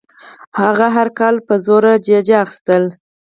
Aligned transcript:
هغه 0.59 0.87
هر 0.95 1.07
کال 1.19 1.35
په 1.47 1.53
زوره 1.65 1.93
ججه 2.05 2.37
اخیستله. 2.45 2.91